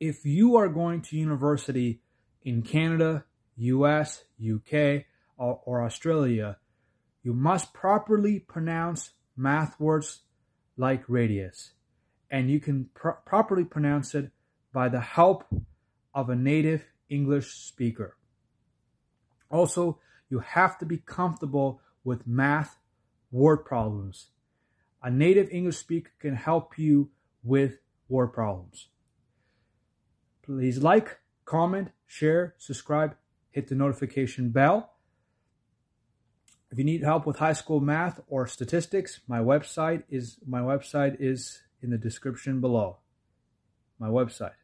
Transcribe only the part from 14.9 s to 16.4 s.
help of a